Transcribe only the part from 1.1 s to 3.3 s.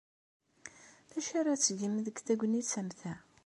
D acu ara tgem deg tegnit am ta?